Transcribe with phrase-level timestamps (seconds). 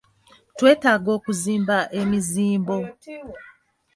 [0.57, 2.77] Twetaaga okuzimba emizimbo.